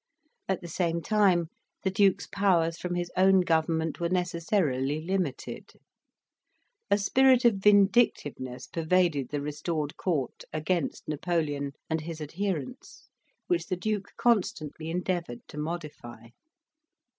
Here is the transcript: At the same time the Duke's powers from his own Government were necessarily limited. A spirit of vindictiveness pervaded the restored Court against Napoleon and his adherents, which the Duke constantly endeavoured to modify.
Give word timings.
At 0.47 0.61
the 0.61 0.67
same 0.67 1.03
time 1.03 1.51
the 1.83 1.91
Duke's 1.91 2.25
powers 2.25 2.79
from 2.79 2.95
his 2.95 3.11
own 3.15 3.41
Government 3.41 3.99
were 3.99 4.09
necessarily 4.09 4.99
limited. 4.99 5.73
A 6.89 6.97
spirit 6.97 7.45
of 7.45 7.57
vindictiveness 7.57 8.65
pervaded 8.65 9.29
the 9.29 9.41
restored 9.41 9.95
Court 9.97 10.43
against 10.51 11.07
Napoleon 11.07 11.73
and 11.87 12.01
his 12.01 12.19
adherents, 12.19 13.09
which 13.45 13.67
the 13.67 13.77
Duke 13.77 14.07
constantly 14.17 14.89
endeavoured 14.89 15.47
to 15.49 15.59
modify. 15.59 16.29